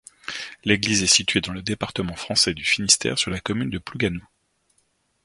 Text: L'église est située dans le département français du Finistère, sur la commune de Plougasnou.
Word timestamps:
L'église 0.63 1.03
est 1.03 1.05
située 1.05 1.41
dans 1.41 1.53
le 1.53 1.61
département 1.61 2.15
français 2.15 2.55
du 2.55 2.63
Finistère, 2.65 3.19
sur 3.19 3.29
la 3.29 3.39
commune 3.39 3.69
de 3.69 3.77
Plougasnou. 3.77 4.25